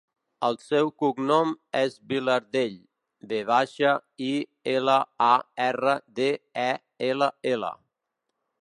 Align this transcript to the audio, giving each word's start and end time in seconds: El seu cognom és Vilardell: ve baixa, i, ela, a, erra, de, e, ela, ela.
El 0.45 0.55
seu 0.67 0.87
cognom 1.01 1.51
és 1.81 1.97
Vilardell: 2.13 2.79
ve 3.33 3.43
baixa, 3.51 3.93
i, 4.29 4.33
ela, 4.75 4.97
a, 5.29 5.37
erra, 5.71 5.97
de, 6.23 6.33
e, 6.65 6.71
ela, 7.13 7.31
ela. 7.55 7.73